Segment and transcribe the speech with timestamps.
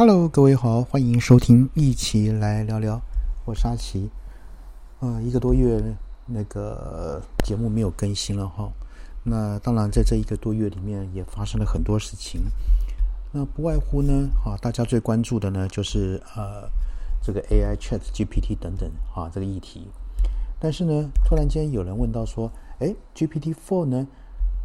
[0.00, 2.98] Hello，各位好，欢迎收听，一起来聊聊。
[3.44, 4.08] 我是阿奇。
[5.00, 8.72] 呃，一个多月那个节目没有更新了哈。
[9.22, 12.40] 那当然，在这一个多月里面也发生了很多事情。
[13.30, 16.66] 那不外乎呢，啊，大家最关注的呢就是呃
[17.22, 19.86] 这个 AI Chat GPT 等等啊这个议题。
[20.58, 24.08] 但是呢，突然间有人问到说，哎，GPT Four 呢，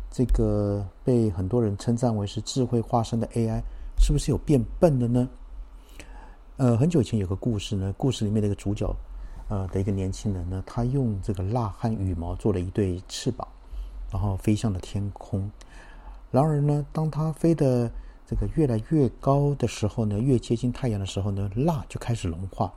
[0.10, 3.62] 这个被很多人称赞为是智慧化身的 AI。
[3.98, 5.30] 是不是有变笨的呢？
[6.58, 8.96] 呃，很久以前有个故事呢，故事里面的一个主角，
[9.50, 13.46] 呃，的一个年轻人呢，他用这个蜡和羽毛做了一对翅膀，
[14.12, 15.52] 然后飞向了天空。
[16.32, 17.92] 然而呢，当他飞的
[18.26, 22.72] 这个越来越高的时候呢，越接近太阳的时候呢，蜡就开始融化，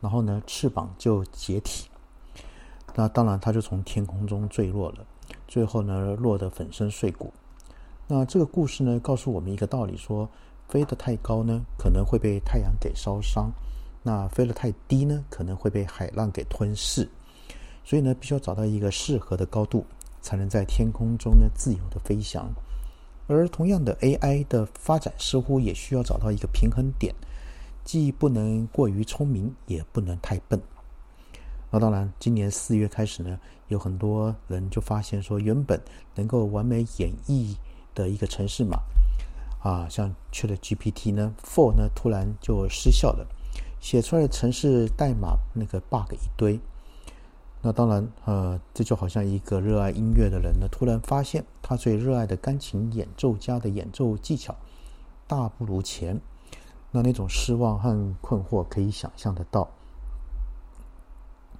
[0.00, 1.88] 然后呢，翅膀就解体。
[2.94, 5.04] 那当然，他就从天空中坠落了，
[5.48, 7.32] 最后呢，落得粉身碎骨。
[8.06, 10.28] 那这个故事呢，告诉我们一个道理，说。
[10.68, 13.50] 飞得太高呢，可能会被太阳给烧伤；
[14.02, 17.08] 那飞得太低呢，可能会被海浪给吞噬。
[17.84, 19.86] 所以呢，必须要找到一个适合的高度，
[20.20, 22.52] 才能在天空中呢自由的飞翔。
[23.28, 27.14] 而同样的，AI 的发展似乎也需要找到一个平衡点，
[27.84, 30.60] 既不能过于聪明，也不能太笨。
[31.70, 35.80] 那当然，今年四月开始呢，有很多人就发现说，原本
[36.14, 37.56] 能够完美演绎
[37.94, 38.78] 的一个城市嘛。
[39.66, 43.26] 啊，像 Chat GPT 呢，For 呢，突然就失效了，
[43.80, 46.60] 写出来的程式代码那个 bug 一堆。
[47.62, 54.54] 那当然，呃，这就好像一个热爱音乐的人呢，突然发现他最热爱的钢琴演奏家的演奏技巧
[55.26, 56.20] 大不如前，
[56.92, 59.68] 那那种失望和困惑可以想象得到。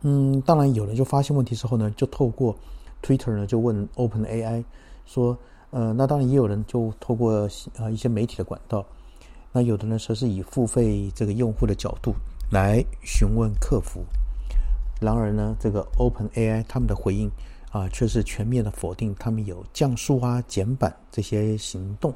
[0.03, 2.55] 嗯，当然，有人就发现问题之后呢，就透过
[3.03, 4.65] Twitter 呢，就问 Open AI
[5.05, 5.37] 说。
[5.71, 8.87] 呃，那当然也有人就透过呃一些媒体的管道，
[9.53, 12.15] 那有的呢则是以付费这个用户的角度
[12.51, 14.05] 来询问客服。
[15.01, 17.31] 然而呢，这个 Open AI 他们的回应
[17.71, 22.15] 啊，却是全面的否定他们有降速啊、减版这些行动。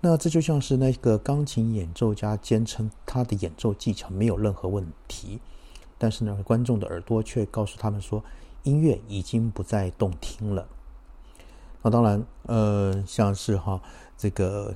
[0.00, 5.40] 那这就像是那个钢琴演奏家坚称他的演奏技巧没有任何问题，
[5.98, 8.22] 但是呢，观众的耳朵却告诉他们说，
[8.62, 10.68] 音乐已经不再动听了。
[11.86, 13.80] 那当然，呃，像是哈
[14.18, 14.74] 这个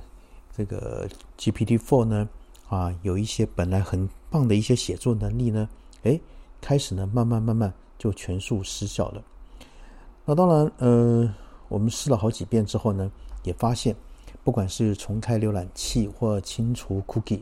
[0.55, 1.05] 这个
[1.37, 2.29] GPT Four 呢，
[2.69, 5.67] 啊，有一些本来很棒的一些写作能力呢，
[6.03, 6.17] 哎，
[6.61, 9.21] 开始呢慢慢慢慢就全数失效了。
[10.23, 11.35] 那当然，呃，
[11.67, 13.11] 我们试了好几遍之后呢，
[13.43, 13.93] 也发现，
[14.41, 17.41] 不管是重开浏览器或清除 Cookie，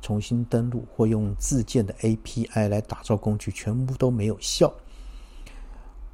[0.00, 4.72] 重新登录或用自建的 API 来打造工具，全部都没有效。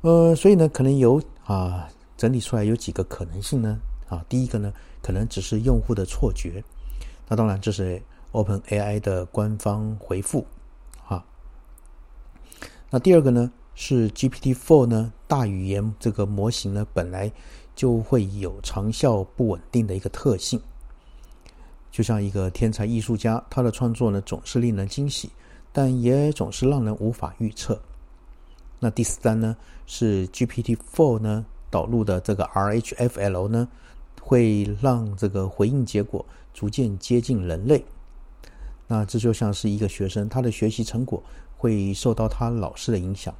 [0.00, 1.88] 呃，所以呢，可能有啊。
[2.16, 3.78] 整理出来有几个可能性呢？
[4.08, 4.72] 啊，第一个呢，
[5.02, 6.62] 可能只是用户的错觉。
[7.28, 8.00] 那当然，这是
[8.30, 10.46] Open AI 的官方回复。
[11.08, 11.24] 啊，
[12.88, 17.32] 那第二个呢，是 GPT Four 呢，大语言这个模型呢，本来
[17.74, 20.62] 就会有长效不稳定的一个特性。
[21.90, 25.30] 就像一个天才艺术家，他的创作呢，总是令人惊喜，
[25.72, 27.82] 但也总是让人无法预测。
[28.78, 29.56] 那第三呢，
[29.86, 31.44] 是 GPT Four 呢。
[31.70, 33.68] 导入的这个 RHFL 呢，
[34.20, 37.84] 会让这个回应结果逐渐接近人类。
[38.86, 41.22] 那这就像是一个学生，他的学习成果
[41.56, 43.34] 会受到他老师的影响。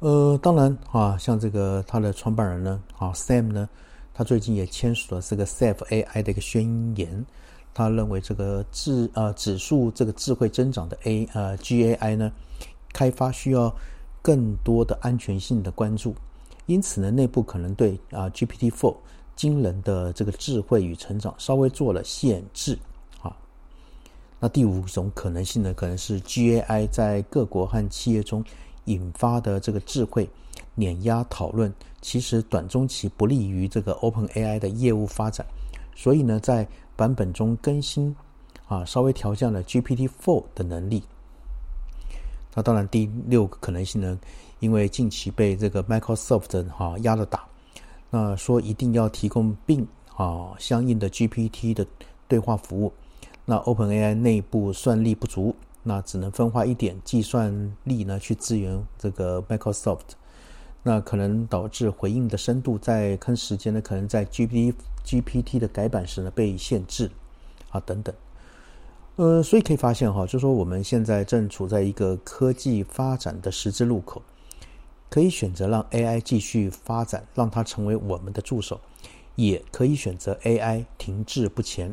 [0.00, 3.68] 呃，当然啊，像这个他的创办人呢，啊 Sam 呢，
[4.12, 7.24] 他最近也签署了这个 Safe AI 的一个宣言。
[7.74, 12.32] 他认为这个智呃指数这个智慧增长的 A 呃 GAI 呢，
[12.92, 13.74] 开发需要
[14.20, 16.14] 更多的安全性的关注。
[16.72, 18.96] 因此呢，内部可能对啊 GPT Four
[19.36, 22.78] 惊人的这个智慧与成长稍微做了限制
[23.20, 23.36] 啊。
[24.40, 28.42] 那第五种可能性呢，可能是 GAI 在各国和企业中
[28.86, 30.26] 引发的这个智慧
[30.74, 35.46] 碾压讨论，其实短中期不利于这个 Open AI 的业务发展。
[35.94, 36.66] 所以呢，在
[36.96, 38.16] 版本中更新
[38.66, 41.02] 啊，稍微调降了 GPT Four 的能力。
[42.54, 44.18] 那当然，第六个可能性呢？
[44.60, 47.44] 因为近期被这个 Microsoft 哈压了打，
[48.10, 51.86] 那说一定要提供并啊相应的 GPT 的
[52.28, 52.92] 对话服务，
[53.44, 60.12] 那 OpenAI 内部算力不足，那只能分化一点计算力呢去支援这个 Microsoft，
[60.82, 67.10] 那可能导致回应的深度在看时间呢，可能在 GPT GPT 的改版时呢被限制
[67.70, 68.14] 啊等等。
[69.16, 74.22] 呃，所以可以发现哈，就说我们现在正处在一个科技发展的十字路口。
[75.10, 78.78] 可以选择让 AI 继续发展，让它成为我们的助手；
[79.34, 81.92] 也可以选择 AI 停滞不前，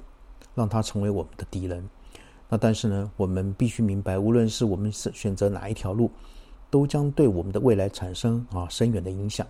[0.56, 1.86] 让它成为我们的敌人。
[2.48, 6.10] 那但是呢，我们必须明白，无论是我们是选择哪一条路，
[6.69, 9.45] 都将对我们的未来产生啊深远的影响。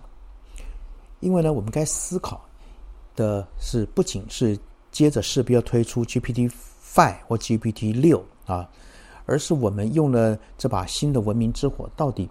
[1.20, 2.44] 因为呢，我们该思考
[3.14, 4.58] 的是，不仅是
[4.90, 6.50] 接着势必要推出 GPT
[6.92, 8.68] Five 或 GPT 六啊，
[9.24, 12.28] 而是我们用了这把新的文明之火，到底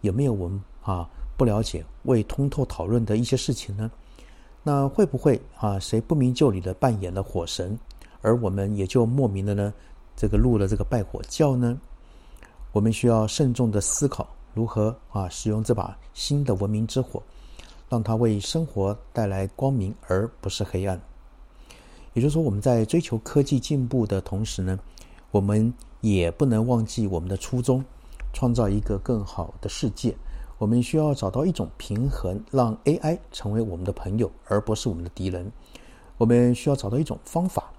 [0.00, 3.88] 有没有我们啊不了解、未通透讨论的一些事情呢？
[4.64, 7.78] 那会不会啊谁不明就里的扮演了火神？
[8.20, 9.72] 而我们也就莫名的呢，
[10.16, 11.78] 这个入了这个拜火教呢。
[12.72, 17.22] 我们需要慎重的思考如何啊使用这把新的文明之火，
[17.88, 21.00] 让它为生活带来光明，而不是黑暗。
[22.18, 24.76] 也就是说，我们在追求科技进步的同时呢，
[25.30, 27.84] 我们也不能忘记我们的初衷，
[28.32, 30.12] 创造一个更好的世界。
[30.58, 35.48] 我们需要找到一种平衡，让 AI 成为我们的朋友，而不是我们的敌人。
[36.16, 37.70] 我们需要找到一种方法。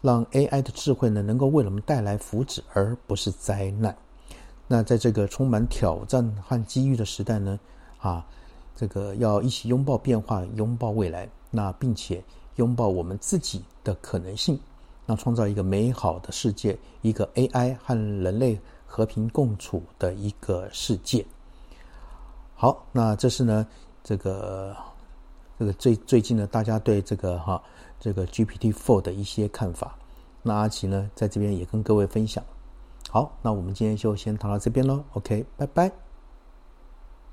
[0.00, 3.94] 让 AI 的智慧呢，能够为我们带来福祉，而不是灾难。
[4.66, 7.60] 那在这个充满挑战和机遇的时代呢，
[7.98, 8.24] 啊，
[8.74, 12.22] 这个要一起拥抱变化，拥抱未来，那并且
[12.56, 14.58] 拥抱我们自己的可能性，
[15.06, 21.24] 那创造一个美好的世界，一个 AI 和人类和平共处的一个世界。
[22.54, 23.66] 好，那这是呢，
[24.02, 24.76] 这个
[25.58, 27.62] 这个最最近呢，大家对这个哈。
[27.98, 29.96] 这个 GPT Four 的一些看法，
[30.42, 32.44] 那阿奇呢，在这边也跟各位分享。
[33.08, 35.02] 好，那我们今天就先谈到这边喽。
[35.14, 36.05] OK，拜拜。